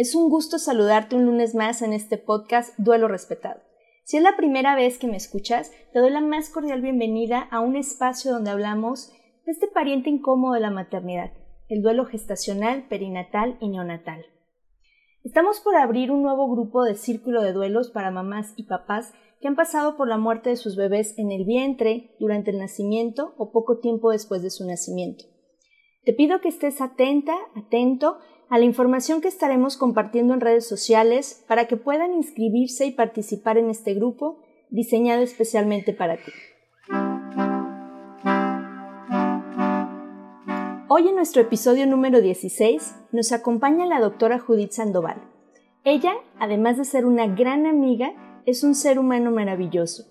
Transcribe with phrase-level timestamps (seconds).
[0.00, 3.60] Es un gusto saludarte un lunes más en este podcast Duelo Respetado.
[4.04, 7.60] Si es la primera vez que me escuchas, te doy la más cordial bienvenida a
[7.60, 9.12] un espacio donde hablamos
[9.44, 11.32] de este pariente incómodo de la maternidad,
[11.68, 14.24] el duelo gestacional, perinatal y neonatal.
[15.22, 19.12] Estamos por abrir un nuevo grupo de círculo de duelos para mamás y papás
[19.42, 23.34] que han pasado por la muerte de sus bebés en el vientre, durante el nacimiento
[23.36, 25.26] o poco tiempo después de su nacimiento.
[26.06, 28.16] Te pido que estés atenta, atento
[28.50, 33.56] a la información que estaremos compartiendo en redes sociales para que puedan inscribirse y participar
[33.58, 36.32] en este grupo diseñado especialmente para ti.
[40.88, 45.22] Hoy en nuestro episodio número 16 nos acompaña la doctora Judith Sandoval.
[45.84, 50.06] Ella, además de ser una gran amiga, es un ser humano maravilloso.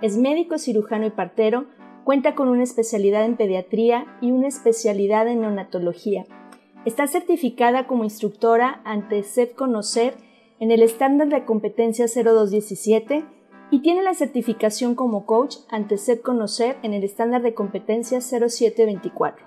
[0.00, 1.66] Es médico cirujano y partero,
[2.02, 6.26] cuenta con una especialidad en pediatría y una especialidad en neonatología.
[6.84, 10.16] Está certificada como instructora ante CEP Conocer
[10.58, 13.24] en el estándar de competencia 0217
[13.70, 19.46] y tiene la certificación como coach ante CEP Conocer en el estándar de competencia 0724.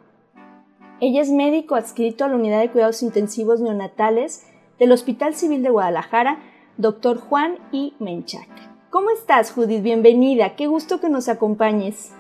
[1.02, 4.48] Ella es médico adscrito a la Unidad de Cuidados Intensivos Neonatales
[4.80, 6.40] del Hospital Civil de Guadalajara,
[6.78, 7.20] Dr.
[7.20, 7.96] Juan I.
[8.00, 8.48] Menchac.
[8.90, 9.84] ¿Cómo estás, Judith?
[9.84, 10.56] Bienvenida.
[10.56, 12.14] Qué gusto que nos acompañes.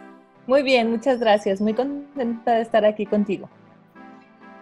[0.45, 1.61] Muy bien, muchas gracias.
[1.61, 3.49] Muy contenta de estar aquí contigo.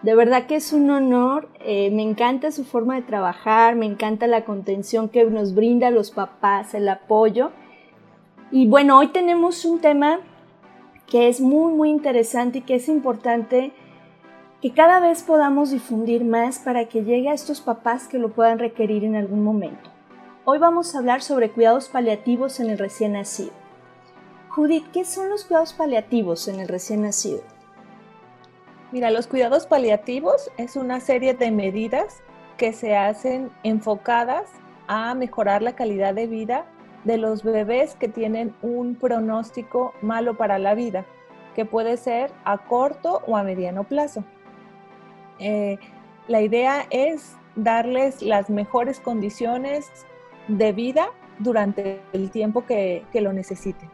[0.04, 1.48] De verdad que es un honor.
[1.60, 5.90] Eh, me encanta su forma de trabajar, me encanta la contención que nos brinda a
[5.90, 7.52] los papás, el apoyo.
[8.50, 10.20] Y bueno, hoy tenemos un tema
[11.06, 13.72] que es muy, muy interesante y que es importante
[14.60, 18.58] que cada vez podamos difundir más para que llegue a estos papás que lo puedan
[18.58, 19.90] requerir en algún momento.
[20.44, 23.52] Hoy vamos a hablar sobre cuidados paliativos en el recién nacido.
[24.50, 27.53] Judith, ¿qué son los cuidados paliativos en el recién nacido?
[28.94, 32.22] Mira, los cuidados paliativos es una serie de medidas
[32.56, 34.48] que se hacen enfocadas
[34.86, 36.64] a mejorar la calidad de vida
[37.02, 41.06] de los bebés que tienen un pronóstico malo para la vida,
[41.56, 44.22] que puede ser a corto o a mediano plazo.
[45.40, 45.76] Eh,
[46.28, 49.90] la idea es darles las mejores condiciones
[50.46, 51.08] de vida
[51.40, 53.90] durante el tiempo que, lo necesiten.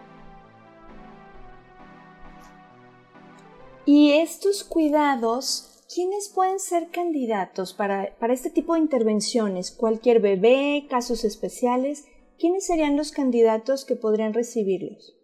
[3.93, 9.73] Y estos cuidados, ¿quiénes pueden ser candidatos para, para, este tipo de intervenciones?
[9.73, 12.05] ¿Cualquier bebé, casos especiales?
[12.39, 15.17] ¿Quiénes serían los candidatos que podrían recibirlos?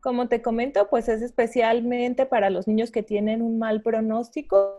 [0.00, 4.74] Como te comento, pues es especialmente para los niños que tienen un mal pronóstico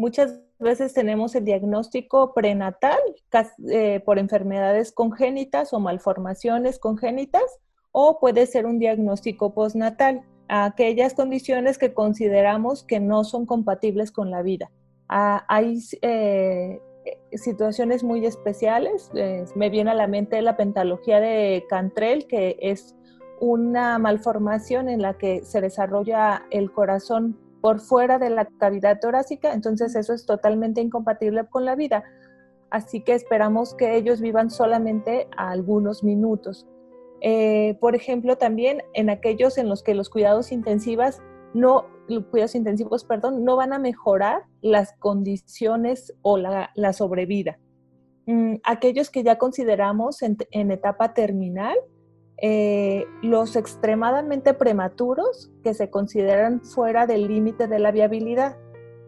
[0.00, 2.98] Muchas veces tenemos el diagnóstico prenatal
[3.68, 7.42] eh, por enfermedades congénitas o malformaciones congénitas
[7.92, 14.30] o puede ser un diagnóstico postnatal, aquellas condiciones que consideramos que no son compatibles con
[14.30, 14.70] la vida.
[15.08, 16.80] Hay eh,
[17.32, 19.10] situaciones muy especiales,
[19.54, 22.96] me viene a la mente la pentalogía de Cantrell, que es
[23.40, 29.52] una malformación en la que se desarrolla el corazón por fuera de la cavidad torácica,
[29.52, 32.04] entonces eso es totalmente incompatible con la vida.
[32.70, 36.66] Así que esperamos que ellos vivan solamente algunos minutos.
[37.20, 41.20] Eh, por ejemplo, también en aquellos en los que los cuidados intensivos
[41.54, 41.86] no,
[42.30, 47.58] cuidados intensivos, perdón, no van a mejorar las condiciones o la, la sobrevida.
[48.26, 50.36] mm, aquellos que ya consideramos en,
[50.70, 51.76] etapa terminal,
[52.42, 58.56] eh, los extremadamente prematuros que se consideran fuera del límite de la viabilidad.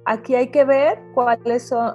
[0.04, 0.98] Aquí hay que ver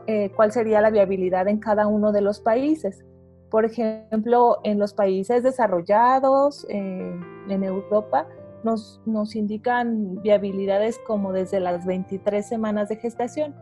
[0.07, 3.05] eh, cuál sería la viabilidad en cada uno de los países.
[3.49, 7.15] Por ejemplo, en los países desarrollados, eh,
[7.49, 8.27] en Europa,
[8.63, 13.55] nos, nos indican viabilidades como desde las 23 semanas de gestación.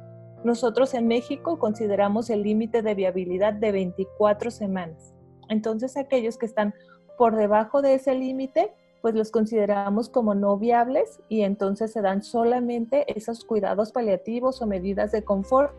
[0.43, 5.13] Nosotros en México consideramos el límite de viabilidad de 24 semanas.
[5.49, 6.73] Entonces, aquellos que están
[7.17, 12.23] por debajo de ese límite, pues los consideramos como no viables y entonces se dan
[12.23, 15.71] solamente esos cuidados paliativos o medidas de confort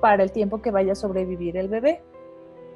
[0.00, 2.02] para el tiempo que vaya a sobrevivir el bebé.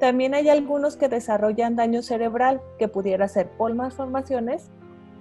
[0.00, 4.70] También hay algunos que desarrollan daño cerebral, que pudiera ser por malformaciones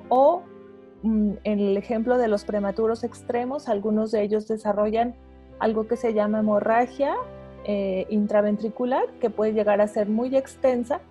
[0.08, 0.42] o
[1.04, 5.16] mm, en el ejemplo de los prematuros extremos, algunos de ellos desarrollan
[5.60, 7.14] algo que se llama hemorragia
[7.66, 11.02] eh, intraventricular, que puede llegar a ser muy extensa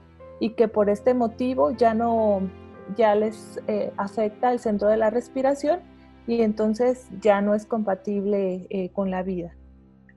[0.40, 2.40] y que por este motivo ya no
[2.96, 5.80] ya les eh, afecta el centro de la respiración
[6.26, 9.57] y entonces ya no es compatible eh, con la vida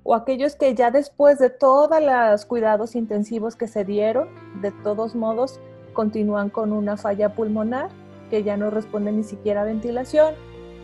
[0.04, 4.30] o aquellos que ya después de todos los cuidados intensivos que se dieron,
[4.62, 5.60] de todos modos,
[5.94, 7.90] continúan con una falla pulmonar
[8.30, 10.34] que ya no responde ni siquiera a ventilación,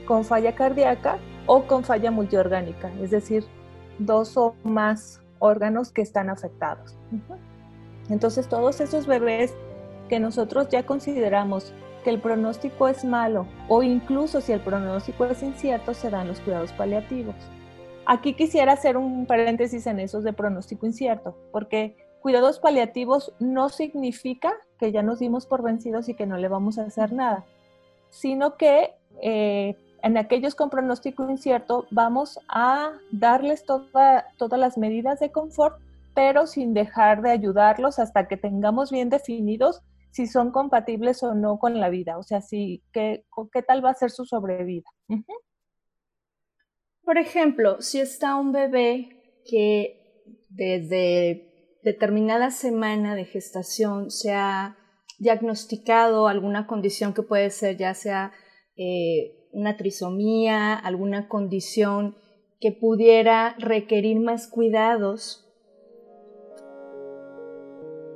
[0.05, 3.45] con falla cardíaca o con falla multiorgánica, es decir,
[3.99, 6.95] dos o más órganos que están afectados.
[8.09, 9.53] Entonces, todos esos bebés
[10.09, 11.73] que nosotros ya consideramos
[12.03, 16.39] que el pronóstico es malo o incluso si el pronóstico es incierto, se dan los
[16.39, 17.35] cuidados paliativos.
[18.09, 24.53] Aquí quisiera hacer un paréntesis en esos de pronóstico incierto, porque cuidados paliativos no significa
[24.79, 27.43] que ya nos dimos por vencidos y que no le vamos a hacer nada,
[28.09, 35.33] sino que eh, en aquellos con pronóstico incierto vamos a darles todas las medidas de
[35.33, 35.77] confort,
[36.15, 39.81] pero sin dejar de ayudarlos hasta que tengamos bien definidos
[40.11, 43.89] si son compatibles o no con la vida, o sea, si, qué, qué tal va
[43.89, 44.89] a ser su sobrevida.
[47.07, 49.07] Por ejemplo, si está un bebé
[49.49, 54.75] que desde determinada semana de gestación se ha
[55.17, 58.33] diagnosticado alguna condición que puede ser ya sea
[58.75, 62.17] eh, una trisomía, alguna condición
[62.59, 65.49] que pudiera requerir más cuidados,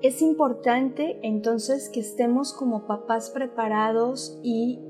[0.01, 4.81] es importante entonces que estemos como papás preparados y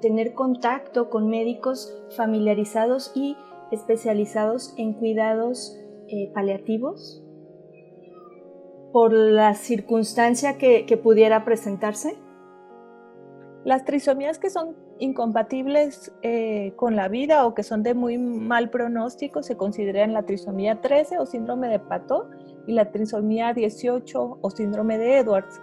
[0.00, 3.36] tener contacto con médicos familiarizados y
[3.70, 5.78] especializados en cuidados
[6.08, 7.22] eh, paliativos
[8.92, 12.16] por la circunstancia que, pudiera presentarse?
[13.64, 18.70] Las trisomías que son incompatibles eh, con la vida o que son de muy mal
[18.70, 22.30] pronóstico se consideran la trisomía 13 o síndrome de Pato
[22.66, 25.60] y la trisomía 18 o síndrome de Edwards.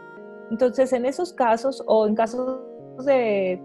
[0.51, 2.61] Entonces, en esos casos o en casos
[3.03, 3.59] de,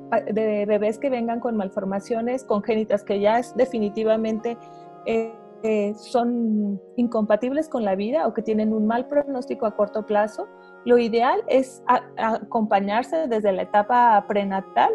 [0.66, 4.56] bebés que vengan con malformaciones congénitas que ya es definitivamente
[5.06, 5.32] eh,
[5.62, 10.48] eh, son incompatibles con la vida o que tienen un mal pronóstico a corto plazo,
[10.86, 11.82] lo ideal es
[12.16, 14.90] acompañarse desde la etapa prenatal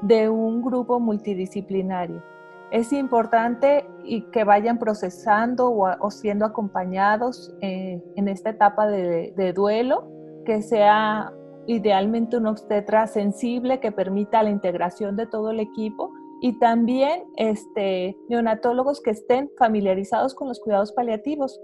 [0.00, 2.22] de un grupo multidisciplinario.
[2.70, 9.52] Es importante y que vayan procesando o, siendo acompañados eh, en esta etapa de, de
[9.52, 10.08] duelo,
[10.46, 11.30] que sea
[11.66, 18.16] idealmente un obstetra sensible que permita la integración de todo el equipo y también este,
[18.28, 21.60] neonatólogos que estén familiarizados con los cuidados paliativos.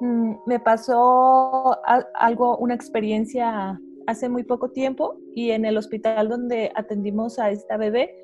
[0.00, 1.76] Mm, me pasó
[2.14, 7.76] algo, una experiencia hace muy poco tiempo y en el hospital donde atendimos a esta
[7.76, 8.14] bebé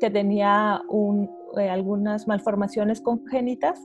[0.00, 0.82] que tenía
[1.58, 3.80] eh, algunas malformaciones congénitas,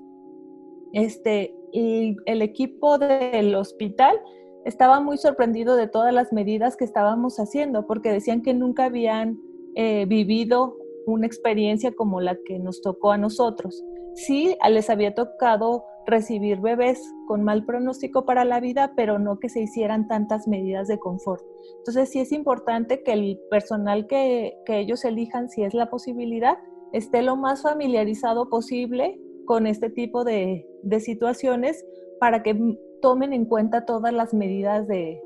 [0.94, 4.20] este, el equipo del hospital
[4.68, 9.40] estaba muy sorprendido de todas las medidas que estábamos haciendo, porque decían que nunca habían
[9.76, 13.82] eh, vivido una experiencia como la que nos tocó a nosotros.
[14.14, 19.48] Sí, les había tocado recibir bebés con mal pronóstico para la vida, pero no que
[19.48, 21.44] se hicieran tantas medidas de confort.
[21.78, 26.58] Entonces sí es importante que el personal que, ellos elijan, si es la posibilidad,
[26.92, 31.86] esté lo más familiarizado posible con este tipo de, de situaciones
[32.20, 35.22] para que tomen en cuenta todas las medidas de,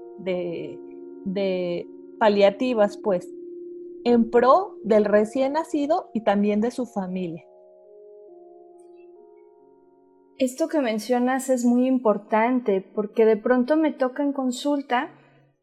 [2.19, 3.27] paliativas, pues,
[4.03, 7.43] en pro del recién nacido y también de su familia.
[10.37, 15.11] Esto que mencionas es muy importante porque de pronto me toca en consulta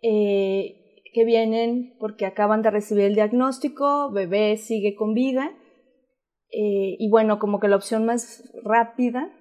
[0.03, 5.50] eh, que vienen porque acaban de recibir el diagnóstico, bebé sigue con vida
[6.53, 9.33] eh, y bueno, como que la opción más rápida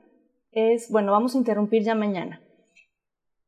[0.51, 2.41] es, bueno, vamos a interrumpir ya mañana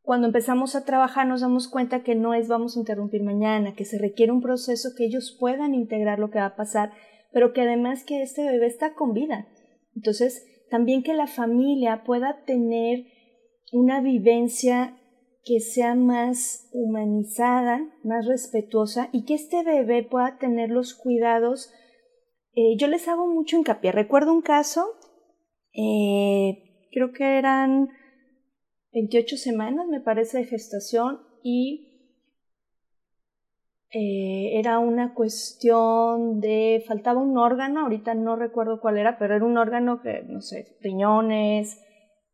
[0.09, 3.85] cuando empezamos a trabajar nos damos cuenta que no es vamos a interrumpir mañana, que
[3.85, 6.93] se requiere un proceso que ellos puedan integrar lo que va a pasar,
[7.31, 9.47] pero que además que este bebé está con vida.
[9.95, 13.05] Entonces, también que la familia pueda tener
[13.71, 14.97] una vivencia
[15.43, 21.71] que sea más humanizada, más respetuosa y que este bebé pueda tener los cuidados.
[22.55, 23.91] Eh, yo les hago mucho hincapié.
[23.91, 24.87] Recuerdo un caso,
[25.71, 27.89] eh, creo que eran
[28.93, 31.89] 28 semanas, me parece, de gestación y
[33.91, 39.45] eh, era una cuestión de, faltaba un órgano, ahorita no recuerdo cuál era, pero era
[39.45, 41.79] un órgano que, no sé, riñones,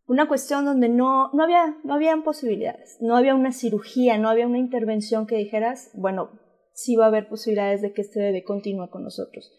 [0.07, 4.47] una cuestión donde no, no, había, no habían posibilidades, no había una cirugía, no había
[4.47, 6.29] una intervención que dijeras, bueno,
[6.74, 9.51] sí va a haber posibilidades de que este bebé continúe con nosotros.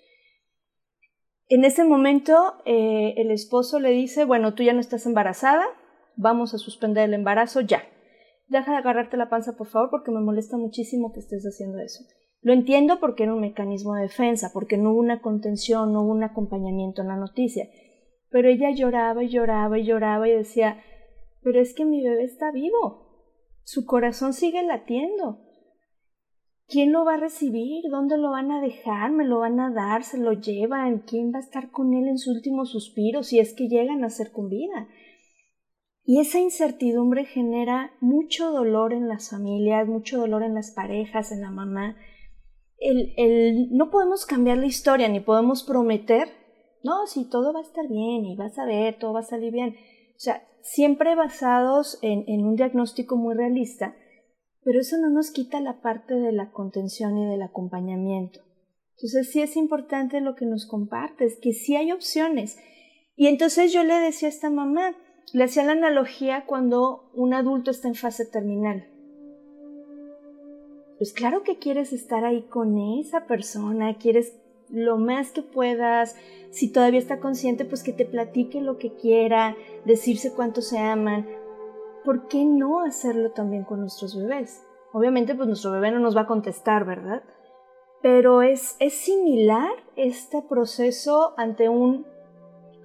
[1.49, 5.65] En ese momento, eh, el esposo le dice, bueno, tú ya no estás embarazada,
[6.17, 7.83] vamos a suspender el embarazo ya.
[8.49, 12.05] Deja de agarrarte la panza, por favor, porque me molesta muchísimo que estés haciendo eso.
[12.43, 16.13] Lo entiendo porque era un mecanismo de defensa, porque no hubo una contención, no hubo
[16.13, 17.69] un acompañamiento en la noticia.
[18.31, 20.81] Pero ella lloraba y lloraba y lloraba y decía,
[21.43, 23.07] pero es que mi bebé está vivo,
[23.65, 25.41] su corazón sigue latiendo.
[26.69, 27.85] ¿Quién lo va a recibir?
[27.91, 29.13] ¿Dónde lo van a dejar?
[29.13, 30.03] ¿Me lo van a dar?
[30.03, 30.99] ¿Se lo llevan?
[31.01, 34.11] ¿Quién va a estar con él en su último suspiro si es que llegan a
[34.11, 34.89] ser con vida?
[36.09, 41.41] Y esa incertidumbre genera mucho dolor en las familias, mucho dolor en las parejas, en
[41.41, 41.97] la mamá.
[42.79, 46.29] El, el, no podemos cambiar la historia ni podemos prometer,
[46.85, 49.53] no, si todo va a estar bien y vas a ver, todo va a salir
[49.53, 49.71] bien.
[49.71, 53.97] O sea, siempre basados en, en un diagnóstico muy realista,
[54.63, 58.39] pero eso no nos quita la parte de la contención y del acompañamiento.
[58.95, 62.57] Entonces sí es importante lo que nos compartes, que sí hay opciones.
[63.17, 64.95] Y entonces yo le decía a esta mamá,
[65.33, 68.87] le hacía la analogía cuando un adulto está en fase terminal.
[70.99, 74.39] Pues claro que quieres estar ahí con esa persona, quieres
[74.71, 76.17] lo más que puedas,
[76.51, 81.27] si todavía está consciente, pues que te platique lo que quiera, decirse cuánto se aman.
[82.05, 84.63] ¿Por qué no hacerlo también con nuestros bebés?
[84.93, 87.23] Obviamente, pues nuestro bebé no nos va a contestar, ¿verdad?
[88.01, 92.07] Pero es, es similar este proceso ante un,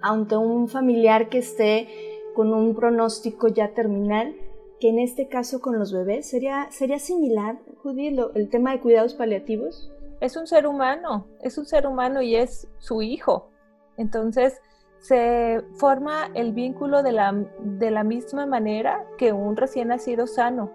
[0.02, 4.36] ante un familiar que esté con un pronóstico ya terminal,
[4.80, 9.14] que en este caso con los bebés sería, sería similar, Judy, el tema de cuidados
[9.14, 9.92] paliativos.
[10.20, 13.50] Es un ser humano, es un ser humano y es su hijo.
[13.98, 14.60] Entonces
[15.00, 20.72] se forma el vínculo de la, de la misma manera que un recién nacido sano.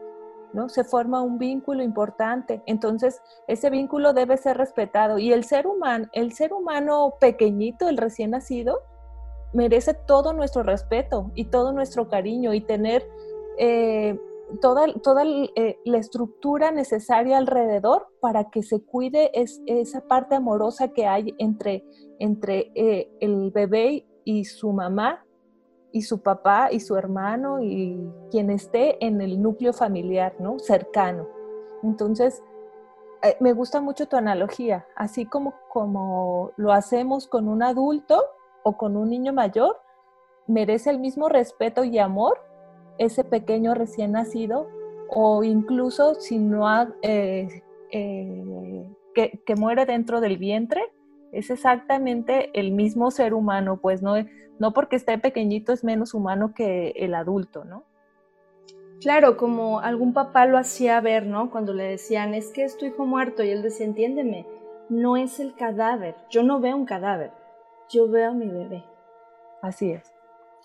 [0.53, 0.69] ¿no?
[0.69, 2.63] Se forma un vínculo importante.
[2.67, 5.19] Entonces, ese vínculo debe ser respetado.
[5.19, 8.81] Y el ser humano, el ser humano pequeñito, el recién nacido,
[9.57, 13.09] merece todo nuestro respeto y todo nuestro cariño y tener
[13.59, 14.21] eh,
[14.61, 21.07] toda, toda eh, la estructura necesaria alrededor para que se cuide esa parte amorosa que
[21.07, 21.85] hay entre,
[22.19, 25.25] entre eh, el bebé y su mamá
[25.91, 27.99] y su papá y su hermano y
[28.31, 30.59] quien esté en el núcleo familiar, ¿no?
[30.59, 31.27] Cercano.
[31.83, 32.43] Entonces,
[33.41, 38.23] me gusta mucho tu analogía, así como, como lo hacemos con un adulto,
[38.67, 39.77] o con un niño mayor,
[40.49, 42.41] merece el mismo respeto y amor
[42.99, 44.67] ese pequeño recién nacido
[45.09, 50.83] o incluso si no ha, eh, eh, que, que, muere dentro del vientre,
[51.31, 54.15] es exactamente el mismo ser humano, pues no,
[54.59, 57.85] no porque esté pequeñito es menos humano que el adulto, ¿no?
[59.01, 61.53] Claro, como algún papá lo hacía ver, ¿no?
[61.53, 64.45] Cuando le decían, es que es tu hijo muerto, y él decía, entiéndeme,
[64.89, 67.31] no es el cadáver, yo no veo un cadáver,
[67.91, 68.85] yo veo a mi bebé.
[69.63, 70.13] Así es.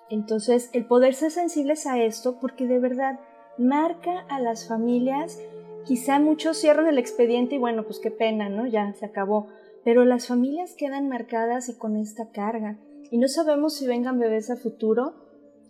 [0.10, 3.20] Entonces, el poder ser sensibles a esto, porque de verdad
[3.58, 5.40] marca a las familias,
[5.86, 8.68] quizá muchos cierran el expediente y bueno, pues qué pena, ¿no?
[8.68, 9.48] Ya se acabó.
[9.84, 12.78] Pero las familias quedan marcadas y con esta carga.
[13.10, 15.14] Y no sabemos si vengan bebés a futuro.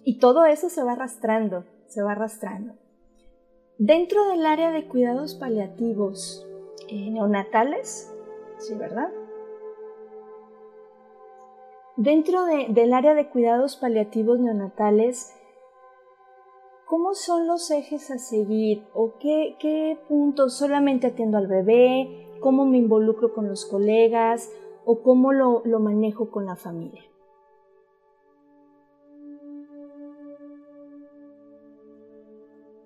[0.04, 2.74] Y todo eso se va arrastrando, se va arrastrando.
[3.78, 6.46] Dentro del área de cuidados paliativos
[6.88, 8.12] eh, neonatales,
[8.58, 9.10] sí, ¿verdad?
[11.98, 15.36] Dentro del área de cuidados paliativos neonatales,
[16.86, 18.86] ¿cómo son los ejes a seguir?
[18.94, 22.30] ¿O qué, qué puntos solamente atiendo al bebé?
[22.40, 24.50] ¿Cómo me involucro con los colegas?
[24.86, 27.04] ¿O cómo lo, lo manejo con la familia?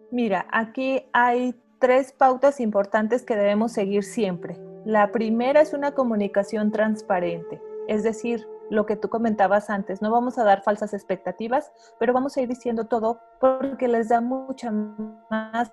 [0.10, 4.58] Mira, aquí hay tres pautas importantes que debemos seguir siempre.
[4.84, 10.38] La primera es una comunicación transparente, es decir, lo que tú comentabas antes, no vamos
[10.38, 15.72] a dar falsas expectativas, pero vamos a ir diciendo todo porque les da mucha más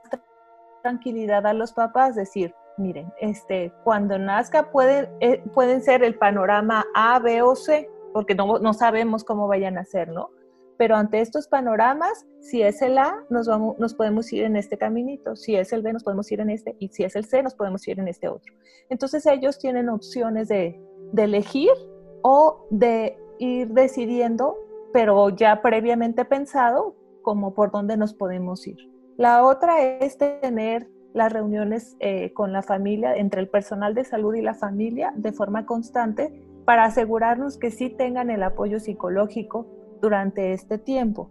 [0.82, 6.84] tranquilidad a los papás, decir, miren, este, cuando nazca pueden, eh, pueden ser el panorama
[6.94, 10.30] A, B o C, porque no, no sabemos cómo vayan a ser, ¿no?
[10.78, 14.76] Pero ante estos panoramas, si es el A, nos, vamos, nos podemos ir en este
[14.76, 17.42] caminito, si es el B, nos podemos ir en este, y si es el C,
[17.42, 18.52] nos podemos ir en este otro.
[18.88, 20.80] Entonces ellos tienen opciones de,
[21.12, 21.70] de elegir
[22.22, 24.56] o de ir decidiendo,
[24.92, 28.76] pero ya previamente pensado, como por dónde nos podemos ir.
[29.16, 34.34] La otra es tener las reuniones eh, con la familia, entre el personal de salud
[34.34, 39.66] y la familia, de forma constante, para asegurarnos que sí tengan el apoyo psicológico
[40.00, 41.30] durante este tiempo.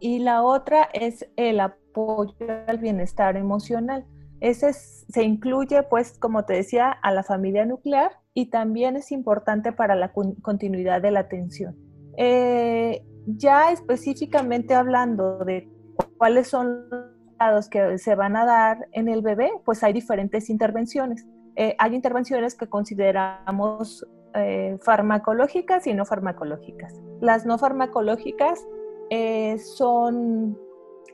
[0.00, 2.34] Y la otra es el apoyo
[2.66, 4.06] al bienestar emocional.
[4.40, 9.72] Ese se incluye, pues, como te decía, a la familia nuclear y también es importante
[9.72, 11.76] para la continuidad de la atención.
[12.16, 15.68] Eh, ya específicamente hablando de
[16.16, 16.88] cuáles son
[17.40, 21.26] los que se van a dar en el bebé, pues hay diferentes intervenciones.
[21.56, 26.94] Eh, hay intervenciones que consideramos eh, farmacológicas y no farmacológicas.
[27.20, 28.64] Las no farmacológicas
[29.76, 30.56] son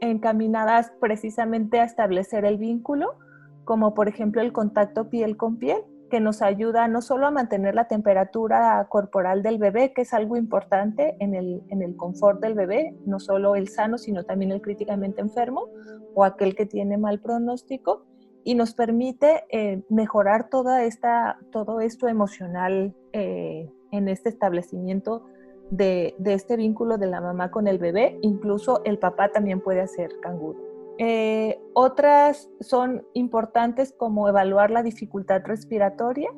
[0.01, 3.17] encaminadas precisamente a establecer el vínculo,
[3.65, 7.75] como por ejemplo el contacto piel con piel, que nos ayuda no solo a mantener
[7.75, 12.55] la temperatura corporal del bebé, que es algo importante en el, en el confort del
[12.55, 15.69] bebé, no solo el sano, sino también el críticamente enfermo
[16.15, 18.05] o aquel que tiene mal pronóstico,
[18.45, 25.27] y nos permite eh, mejorar toda esta, todo esto emocional eh, en este establecimiento
[25.71, 28.19] de, de, este vínculo de la mamá con el bebé.
[28.23, 30.68] Incluso el papá también puede hacer canguro.
[30.99, 36.29] Eh, otras son importantes como evaluar la dificultad respiratoria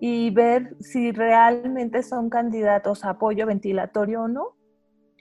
[0.00, 4.56] y ver si realmente son candidatos a apoyo ventilatorio o no.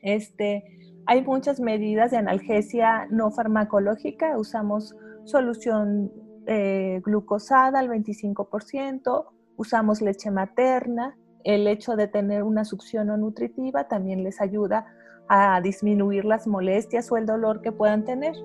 [0.02, 0.64] Este,
[1.06, 4.38] hay muchas medidas de analgesia no farmacológica.
[4.38, 6.12] Usamos solución
[6.48, 13.88] eh, glucosada al 25%, usamos leche materna, el hecho de tener una succión no nutritiva
[13.88, 14.86] también les ayuda
[15.28, 18.36] a disminuir las molestias o el dolor que puedan tener.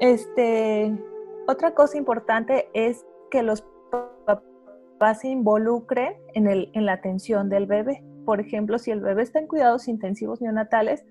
[0.00, 0.96] Este,
[1.46, 3.64] otra cosa importante es que los
[4.26, 8.04] papás se involucren en, el, en la atención del bebé.
[8.24, 11.04] Por ejemplo, si el bebé está en cuidados intensivos neonatales,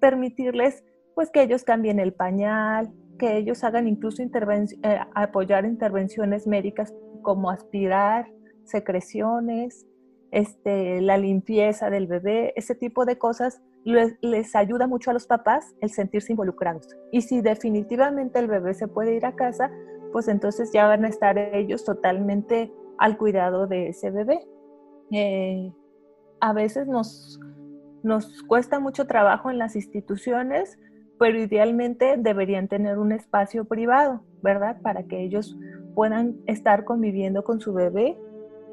[0.00, 6.92] permitirles pues que ellos cambien el pañal, que ellos hagan incluso eh, apoyar intervenciones médicas
[7.22, 8.32] como aspirar
[8.64, 9.86] secreciones,
[10.30, 15.74] este, la limpieza del bebé, ese tipo de cosas les, ayuda mucho a los papás
[15.80, 16.86] el sentirse involucrados.
[17.10, 19.70] Y si definitivamente el bebé se puede ir a casa,
[20.12, 24.46] pues entonces ya van a estar ellos totalmente al cuidado de ese bebé.
[25.10, 25.72] Eh,
[26.40, 27.40] a veces nos,
[28.02, 30.78] nos cuesta mucho trabajo en las instituciones
[31.22, 34.82] pero idealmente deberían tener un espacio privado, ¿verdad?
[34.82, 35.56] Para que ellos
[35.94, 38.18] puedan estar conviviendo con su bebé.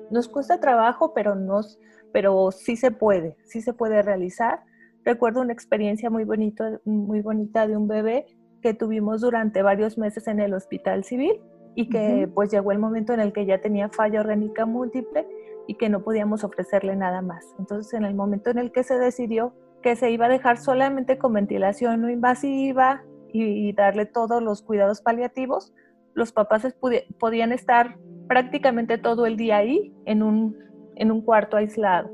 [0.10, 1.80] Nos cuesta trabajo, pero, nos,
[2.12, 4.64] pero sí se puede, sí se puede realizar.
[5.06, 8.26] Recuerdo una experiencia muy, bonito, muy bonita de un bebé
[8.62, 11.42] que tuvimos durante varios meses en el hospital civil
[11.76, 15.26] y que pues llegó el momento en el que ya tenía falla orgánica múltiple
[15.68, 17.46] y que no podíamos ofrecerle nada más.
[17.58, 21.18] Entonces en el momento en el que se decidió que se iba a dejar solamente
[21.18, 25.72] con ventilación no invasiva y, darle todos los cuidados paliativos,
[26.16, 26.76] los papás
[27.20, 30.58] podían estar prácticamente todo el día ahí en un,
[30.96, 32.10] en un cuarto aislado.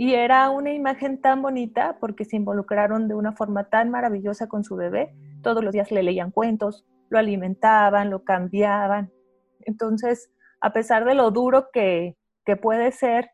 [0.00, 4.64] Y era una imagen tan bonita porque se involucraron de una forma tan maravillosa con
[4.64, 5.14] su bebé.
[5.42, 9.12] Todos los días le leían cuentos, lo alimentaban, lo cambiaban.
[9.60, 10.32] Entonces,
[10.62, 13.30] a pesar de lo duro que, que puede ser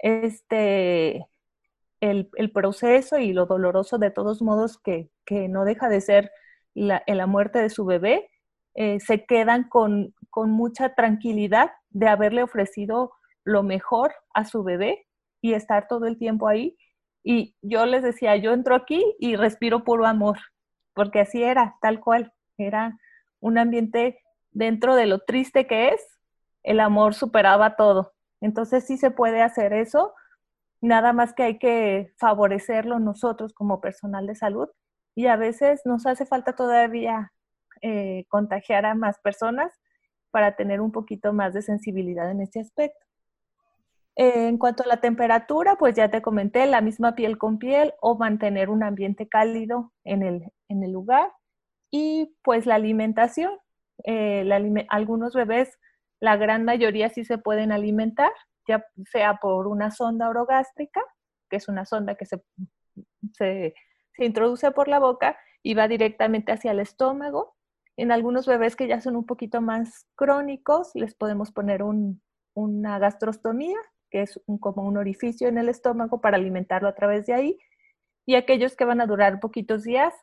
[0.00, 1.24] este,
[2.00, 5.08] el, proceso y lo doloroso de todos modos que,
[5.48, 6.32] no deja de ser
[6.74, 8.28] la, la muerte de su bebé,
[8.74, 13.12] eh, se quedan con, mucha tranquilidad de haberle ofrecido
[13.44, 15.06] lo mejor a su bebé
[15.42, 16.78] y estar todo el tiempo ahí.
[17.22, 20.38] Y yo les decía, yo entro aquí y respiro puro amor,
[20.94, 22.32] porque así era, tal cual.
[22.56, 22.98] Era
[23.40, 26.00] un ambiente dentro de lo triste que es,
[26.62, 28.14] el amor superaba todo.
[28.40, 30.14] Entonces sí se puede hacer eso
[30.82, 34.68] Nada más que hay que favorecerlo nosotros como personal de salud
[35.14, 37.32] y a veces nos hace falta todavía
[37.82, 39.72] eh, contagiar a más personas
[40.32, 43.06] para tener un poquito más de sensibilidad en este aspecto.
[44.14, 48.16] En cuanto a la temperatura, pues ya te comenté, la misma piel con piel o
[48.16, 51.32] mantener un ambiente cálido en el, en el lugar.
[51.90, 53.52] Y pues la alimentación.
[54.04, 54.48] Eh,
[54.88, 55.78] algunos bebés,
[56.20, 58.32] la gran mayoría sí se pueden alimentar,
[58.66, 61.00] ya sea por una sonda orogástrica,
[61.50, 62.42] que es una sonda que se,
[63.32, 63.74] se,
[64.14, 67.54] se introduce por la boca y va directamente hacia el estómago.
[67.96, 72.22] En algunos bebés que ya son un poquito más crónicos, les podemos poner un,
[72.54, 73.76] una gastrostomía,
[74.12, 77.58] que es un, como un orificio en el estómago para alimentarlo a través de ahí.
[78.26, 80.14] Y aquellos que van a durar poquitos días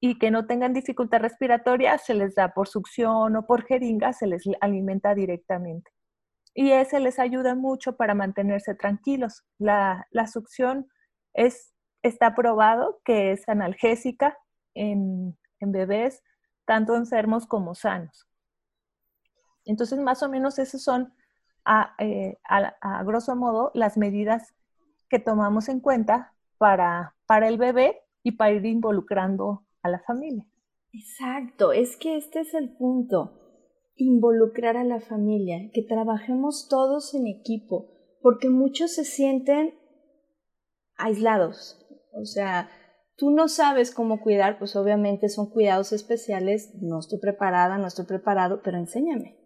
[0.00, 4.26] y que no tengan dificultad respiratoria, se les da por succión o por jeringa, se
[4.26, 5.90] les alimenta directamente.
[6.52, 9.44] Y ese les ayuda mucho para mantenerse tranquilos.
[9.58, 10.88] La, la succión
[11.32, 11.72] es,
[12.02, 14.36] está probado que es analgésica
[14.74, 16.22] en, en bebés,
[16.66, 18.26] tanto enfermos como sanos.
[19.64, 21.12] Entonces, más o menos esos son,
[21.64, 24.54] a, eh, a, a, grosso modo, las medidas
[25.08, 30.44] que tomamos en cuenta para, para el bebé y para ir involucrando a la familia.
[30.92, 33.32] Exacto, es que este es el punto,
[33.96, 37.90] involucrar a la familia, que trabajemos todos en equipo,
[38.22, 39.74] porque muchos se sienten
[40.96, 42.68] aislados, o sea,
[43.16, 48.06] tú no sabes cómo cuidar, pues obviamente son cuidados especiales, no estoy preparada, no estoy
[48.06, 49.37] preparado, pero enséñame.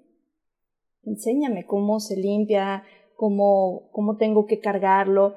[1.04, 2.84] Enséñame cómo se limpia,
[3.16, 5.36] cómo, cómo tengo que cargarlo.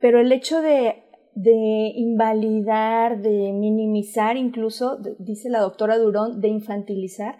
[0.00, 1.02] Pero el hecho de,
[1.34, 7.36] de invalidar, de minimizar, incluso, dice la doctora Durón, de infantilizar,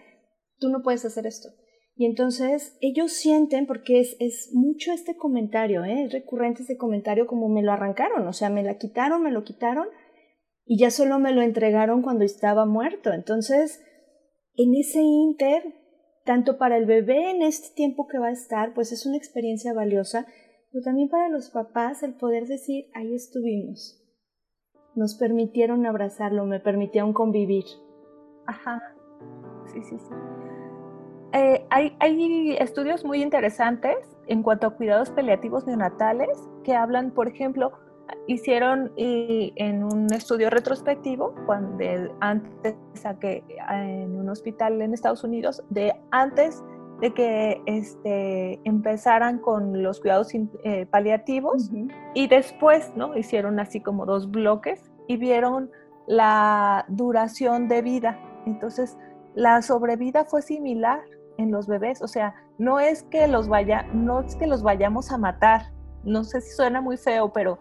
[0.59, 1.49] tú no puedes hacer esto.
[1.95, 6.05] Y entonces ellos sienten, porque es, es mucho este comentario, ¿eh?
[6.05, 9.45] es recurrente este comentario como me lo arrancaron, o sea, me la quitaron, me lo
[9.45, 9.87] quitaron,
[10.65, 13.13] y ya solo me lo entregaron cuando estaba muerto.
[13.13, 13.83] Entonces,
[14.55, 15.63] en ese inter,
[16.25, 19.73] tanto para el bebé en este tiempo que va a estar, pues es una experiencia
[19.73, 20.27] valiosa,
[20.71, 23.99] pero también para los papás el poder decir, ahí estuvimos.
[24.95, 27.65] Nos permitieron abrazarlo, me permitieron convivir.
[28.47, 28.81] Ajá,
[29.67, 30.15] sí, sí, sí.
[31.35, 37.29] Eh, hay, hay estudios muy interesantes en cuanto a cuidados paliativos neonatales que hablan, por
[37.29, 37.73] ejemplo,
[38.27, 41.85] hicieron y en un estudio retrospectivo, cuando
[42.21, 42.77] antes
[43.21, 46.63] que en un hospital en Estados Unidos, de antes
[47.01, 51.93] de que este, empezaran con los cuidados eh, paliativos uh -huh.
[52.15, 53.17] y después, ¿no?
[53.17, 55.71] Hicieron así como dos bloques y vieron
[56.07, 58.21] la duración de vida.
[58.47, 58.97] Entonces,
[59.35, 61.01] la sobrevida fue similar
[61.39, 65.11] en los bebés, o sea, no es que los vaya, no es que los vayamos
[65.11, 65.73] a matar.
[66.05, 67.59] No sé si suena muy feo, pero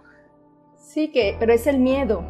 [0.82, 2.24] Sí, que, pero es el miedo.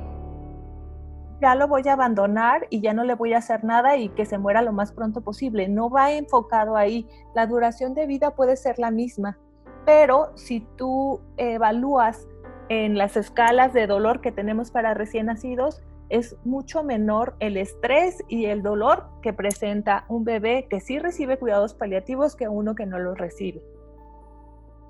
[1.42, 4.26] Ya lo voy a abandonar y ya no le voy a hacer nada y que
[4.26, 5.68] se muera lo más pronto posible.
[5.70, 7.08] No va enfocado ahí.
[7.34, 9.40] La duración de vida puede ser la misma,
[9.86, 12.28] pero si tú evalúas
[12.70, 18.22] en las escalas de dolor que tenemos para recién nacidos, es mucho menor el estrés
[18.28, 22.86] y el dolor que presenta un bebé que sí recibe cuidados paliativos que uno que
[22.86, 23.64] no los recibe.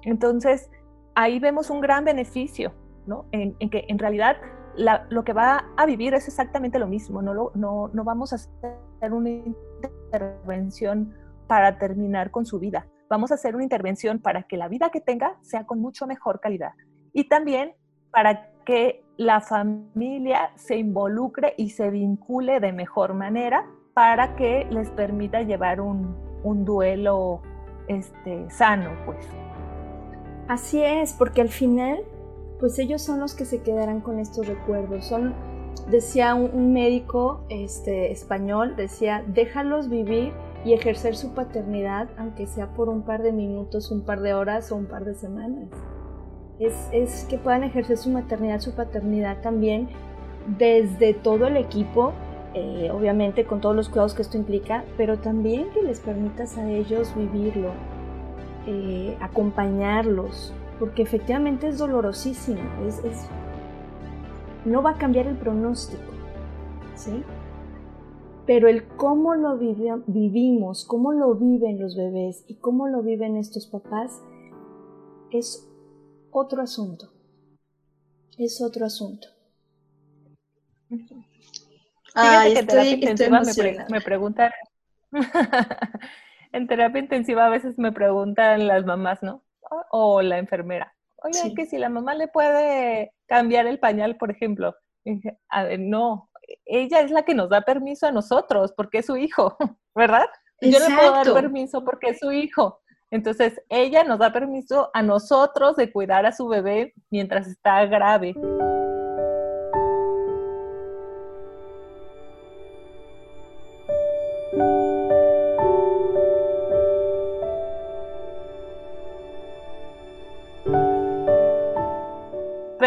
[0.02, 0.72] Entonces,
[1.14, 2.74] ahí vemos un gran beneficio
[3.12, 3.26] ¿no?
[3.34, 4.38] En, en, que en realidad
[4.76, 8.32] la, lo que va a vivir es exactamente lo mismo, no, lo, no, no vamos
[8.32, 11.14] a hacer una intervención
[11.48, 15.02] para terminar con su vida, vamos a hacer una intervención para que la vida que
[15.02, 16.72] tenga sea con mucho mejor calidad
[17.12, 17.74] y también
[18.12, 24.90] para que la familia se involucre y se vincule de mejor manera para que les
[24.92, 27.42] permita llevar un, un duelo
[27.88, 29.28] este, sano, pues.
[30.48, 32.04] Así es, porque al final
[32.62, 35.06] pues ellos son los que se quedarán con estos recuerdos.
[35.06, 35.34] Son,
[35.90, 40.32] decía un, médico este, español, decía, déjalos vivir
[40.64, 44.72] y ejercer su paternidad, aunque sea por un par de minutos, un par de horas
[44.72, 45.70] o un par de semanas.
[46.60, 49.90] Es, es que puedan ejercer su maternidad, su paternidad también
[50.60, 52.14] desde todo el equipo,
[52.54, 56.70] eh, obviamente con todos los cuidados que esto implica, pero también que les permitas a
[56.70, 57.72] ellos vivirlo,
[58.68, 63.28] eh, acompañarlos, porque efectivamente es dolorosísimo, es, es,
[64.66, 66.12] no va a cambiar el pronóstico,
[66.96, 67.24] ¿sí?
[68.48, 73.38] Pero el cómo lo vivi vivimos, cómo lo viven los bebés y cómo lo viven
[73.38, 74.24] estos papás
[75.30, 75.70] es
[76.32, 77.12] otro asunto,
[78.40, 79.28] es otro asunto.
[82.16, 84.52] Ay, que en terapia intensiva me, pre me preguntan,
[86.52, 89.44] en terapia intensiva a veces me preguntan las mamás, ¿no?
[89.92, 90.94] O la enfermera.
[91.24, 91.54] Oye, sí.
[91.54, 94.76] que si la mamá le puede cambiar el pañal, por ejemplo.
[95.50, 96.30] A ver, no,
[96.66, 99.56] ella es la que nos da permiso a nosotros porque es su hijo,
[99.96, 100.26] ¿verdad?
[100.60, 100.86] Exacto.
[100.86, 102.82] Yo le puedo dar permiso porque es su hijo.
[103.10, 108.34] Entonces, ella nos da permiso a nosotros de cuidar a su bebé mientras está grave.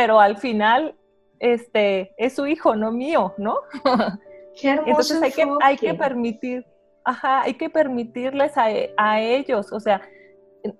[0.04, 0.94] Pero al final
[1.38, 3.56] este, es su hijo, no mío, ¿no?
[4.60, 6.66] Qué hermoso Entonces hay que, hay que permitir,
[7.06, 8.66] ajá, hay que permitirles a,
[8.98, 10.02] a ellos, o sea,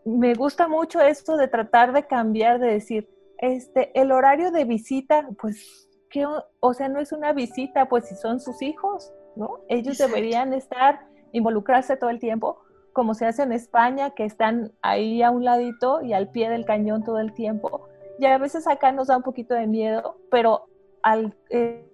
[0.05, 3.09] me gusta mucho esto de tratar de cambiar, de decir,
[3.39, 8.07] este, el horario de visita, pues, ¿qué, o, o sea, no es una visita, pues
[8.07, 9.61] si son sus hijos, ¿no?
[9.71, 10.17] Ellos Exacto.
[10.17, 11.01] deberían estar,
[11.33, 12.59] involucrarse todo el tiempo,
[12.93, 16.67] como se hace en España, que están ahí a un ladito y al pie del
[16.67, 17.89] cañón todo el tiempo.
[18.19, 20.67] Y a veces acá nos da un poquito de miedo, pero
[21.03, 21.89] al, eh,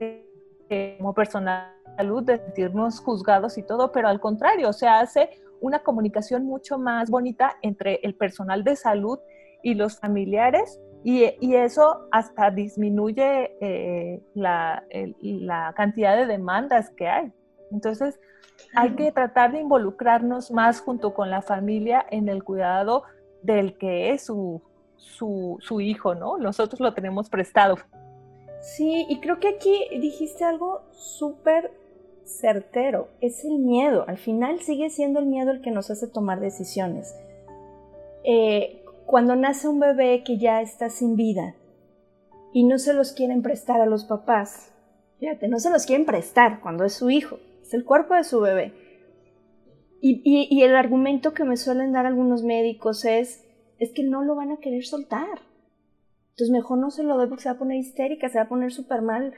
[0.00, 5.30] eh, como personal de salud, de sentirnos juzgados y todo, pero al contrario, se hace
[5.60, 9.18] una comunicación mucho más bonita entre el personal de salud
[9.62, 16.90] y los familiares y, y eso hasta disminuye eh, la, el- la cantidad de demandas
[16.90, 17.32] que hay.
[17.72, 18.20] Entonces,
[18.74, 23.02] hay que tratar de involucrarnos más junto con la familia en el cuidado
[23.42, 24.62] del que es su,
[24.98, 26.36] su, hijo, ¿no?
[26.36, 27.76] Nosotros lo tenemos prestado.
[28.60, 31.72] Sí, y creo que aquí dijiste algo súper
[32.24, 34.04] certero, es el miedo.
[34.06, 37.16] Al final sigue siendo el miedo el que nos hace tomar decisiones.
[38.24, 41.54] Eh, cuando nace un bebé que ya está sin vida
[42.52, 44.72] y no se los quieren prestar a los papás,
[45.18, 48.40] fíjate, no se los quieren prestar cuando es su hijo, es el cuerpo de su
[48.40, 48.74] bebé.
[50.00, 53.47] Y el argumento que me suelen dar algunos médicos es,
[53.78, 55.40] es que no lo van a querer soltar.
[56.30, 58.48] Entonces mejor no se lo doy porque se va a poner histérica, se va a
[58.48, 59.34] poner súper mal.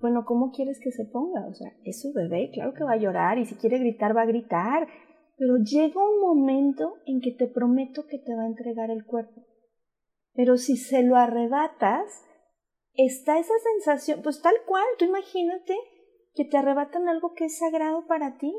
[0.00, 1.46] Bueno, ¿cómo quieres que se ponga?
[1.46, 4.22] O sea, es su bebé, claro que va a llorar y si quiere gritar va
[4.22, 4.86] a gritar.
[5.36, 9.44] Pero llega un momento en que te prometo que te va a entregar el cuerpo.
[10.34, 12.24] Pero si se lo arrebatas,
[12.94, 15.74] está esa sensación, pues tal cual, tú imagínate
[16.34, 18.52] que te arrebatan algo que es sagrado para ti.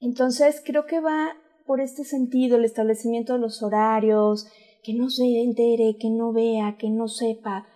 [0.00, 1.34] Entonces creo que va
[1.66, 4.46] por este sentido el establecimiento de los horarios,
[4.82, 7.66] que no se entere, que no vea, que no sepa.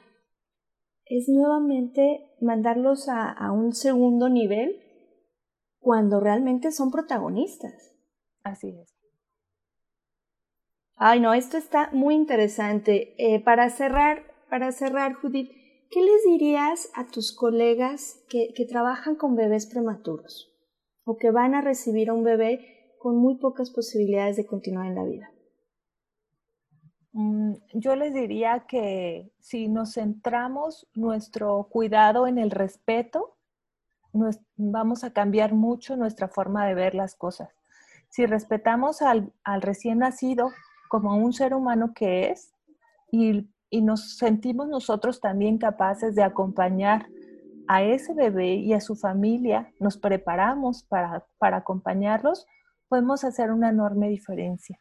[1.05, 4.81] Es nuevamente mandarlos a, a un segundo nivel
[5.81, 7.97] cuando realmente son protagonistas.
[8.43, 8.95] Así es.
[10.97, 13.15] Ay, no, esto está muy interesante.
[13.19, 15.51] Eh, para cerrar, para cerrar, Judith,
[15.91, 20.53] ¿qué les dirías a tus colegas que, que trabajan con bebés prematuros
[21.05, 24.95] o que van a recibir a un bebé con muy pocas posibilidades de continuar en
[24.95, 25.31] la vida?
[27.13, 33.37] Mm, Yo les diría que si nos centramos nuestro cuidado en el respeto,
[34.13, 37.51] nos- vamos a cambiar mucho nuestra forma de ver las cosas.
[38.11, 40.51] Si respetamos al, recién nacido
[40.91, 42.53] como un ser humano que es
[43.13, 47.07] y, y nos sentimos nosotros también capaces de acompañar
[47.69, 52.47] a ese bebé y a su familia, nos preparamos para, para acompañarlos,
[52.89, 54.81] podemos hacer una enorme diferencia.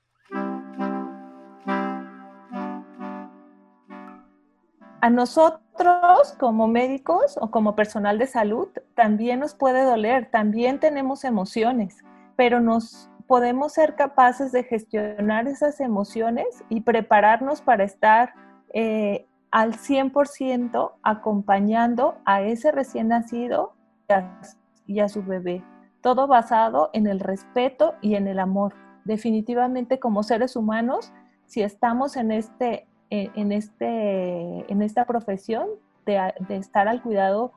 [5.00, 11.24] A nosotros como médicos o como personal de salud también nos puede doler, también tenemos
[11.24, 12.04] emociones,
[12.36, 18.34] pero nos podemos ser capaces de gestionar esas emociones y prepararnos para estar
[18.74, 23.74] eh, al 100% acompañando a ese recién nacido
[24.10, 24.42] y a,
[24.88, 25.64] y a su bebé.
[26.08, 28.74] Todo basado en el respeto y en el amor.
[29.04, 31.12] Definitivamente como seres humanos,
[31.48, 35.68] si estamos en este en, en este, en esta profesión
[36.06, 37.52] de, estar al cuidado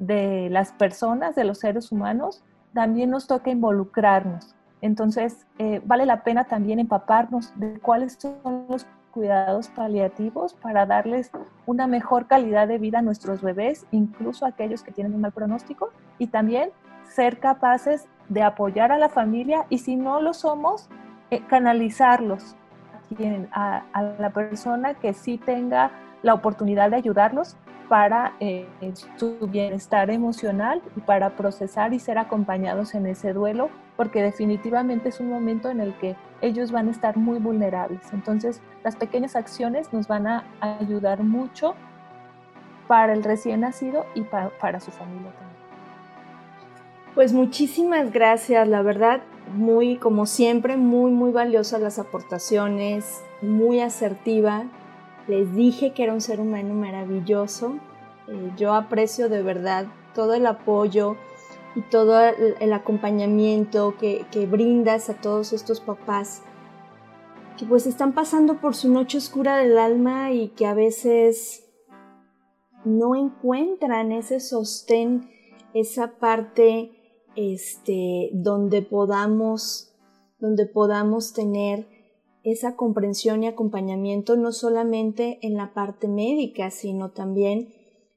[0.00, 2.42] de las personas, de los seres humanos,
[2.74, 4.56] también nos toca involucrarnos.
[4.80, 11.30] Entonces, eh, vale la pena también empaparnos de cuáles son los cuidados paliativos para darles
[11.66, 15.90] una mejor calidad de vida a nuestros bebés, incluso aquellos que tienen un mal pronóstico,
[16.18, 16.70] y también
[17.14, 20.88] ser capaces de apoyar a la familia y si no lo somos,
[21.30, 22.56] eh, canalizarlos
[23.52, 23.82] a,
[24.18, 25.90] la persona que sí tenga
[26.22, 27.56] la oportunidad de ayudarlos
[27.88, 28.66] para eh,
[29.16, 35.20] su bienestar emocional y para procesar y ser acompañados en ese duelo, porque definitivamente es
[35.20, 38.12] un momento en el que ellos van a estar muy vulnerables.
[38.14, 41.74] Entonces, las pequeñas acciones nos van a ayudar mucho
[42.88, 45.51] para el recién nacido y para, para su familia también.
[47.14, 49.22] Pues muchísimas gracias, la verdad,
[49.54, 54.64] muy, como siempre, muy, muy valiosas las aportaciones, muy asertiva.
[55.28, 57.76] Les dije que era un ser humano maravilloso.
[58.28, 61.16] Eh, yo aprecio de verdad todo el apoyo
[61.74, 66.42] y todo el, el acompañamiento que, que, brindas a todos estos papás
[67.58, 71.66] que pues están pasando por su noche oscura del alma y que a veces
[72.86, 75.30] no encuentran ese sostén,
[75.74, 77.01] esa parte
[77.36, 79.94] este, donde podamos,
[80.38, 81.86] donde podamos tener
[82.44, 87.68] esa comprensión y acompañamiento no solamente en la parte médica, sino también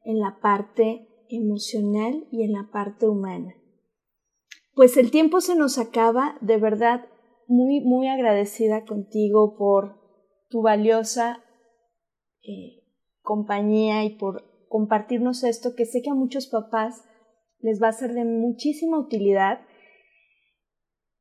[0.04, 3.56] en la parte emocional y en la parte humana.
[4.73, 7.06] Pues el tiempo se nos acaba, de verdad
[7.47, 9.95] muy, muy agradecida contigo por
[10.49, 11.43] tu valiosa
[12.43, 12.84] eh,
[13.21, 17.04] compañía y por compartirnos esto que sé que a muchos papás
[17.60, 19.62] les va a ser de muchísima utilidad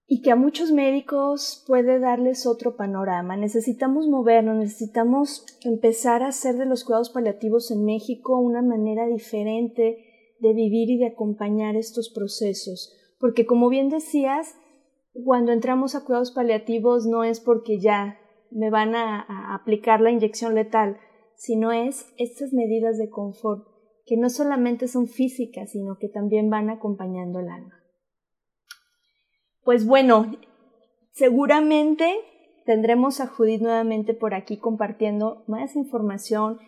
[0.07, 3.37] y que a muchos médicos puede darles otro panorama.
[3.37, 10.37] Necesitamos movernos, necesitamos empezar a hacer de los cuidados paliativos en México una manera diferente
[10.41, 12.95] de vivir y de acompañar estos procesos.
[13.19, 14.55] Porque como bien decías,
[15.25, 18.19] cuando entramos a cuidados paliativos no es porque ya
[18.51, 20.99] me van a, aplicar la inyección letal,
[21.37, 23.74] sino es estas medidas de confort
[24.07, 27.81] que no solamente son físicas, sino que también van acompañando el alma.
[29.65, 30.31] Pues bueno,
[31.13, 32.15] seguramente
[32.67, 36.59] tendremos a Judith nuevamente por aquí compartiendo más información,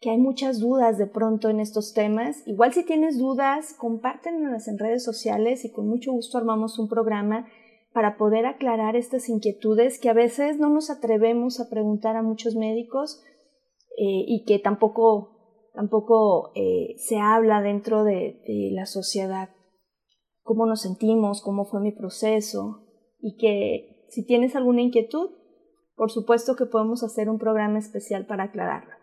[0.00, 2.42] que hay muchas dudas de pronto en estos temas.
[2.46, 7.46] Igual si tienes dudas, compártenlas en redes sociales y con mucho gusto armamos un programa
[7.92, 12.54] para poder aclarar estas inquietudes que a veces no nos atrevemos a preguntar a muchos
[12.54, 13.22] médicos
[13.98, 15.39] eh, y que tampoco,
[15.80, 18.36] tampoco eh, se habla dentro de
[18.74, 19.48] la sociedad
[20.42, 22.86] cómo nos sentimos, cómo fue mi proceso
[23.18, 25.30] y que si tienes alguna inquietud,
[25.94, 28.98] por supuesto que podemos hacer un programa especial para aclararla.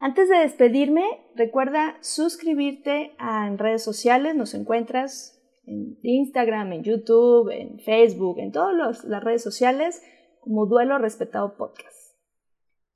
[0.00, 1.04] Antes de despedirme,
[1.36, 9.04] recuerda suscribirte a redes sociales, nos encuentras en Instagram, en YouTube, en Facebook, en todas
[9.04, 10.02] las redes sociales
[10.40, 12.09] como Duelo Respetado Podcast.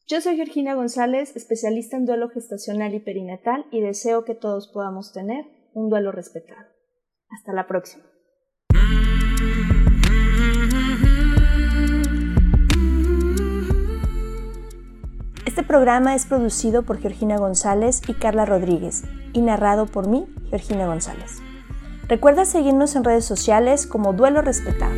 [0.06, 5.14] Yo soy Georgina González, especialista en duelo gestacional y perinatal y deseo que todos podamos
[5.14, 6.60] tener un duelo respetado.
[7.30, 8.04] Hasta la próxima.
[15.46, 20.86] Este programa es producido por Georgina González y Carla Rodríguez y narrado por mí, Georgina
[20.86, 21.38] González.
[22.08, 24.92] Recuerda seguirnos en redes sociales como Duelo Respetado.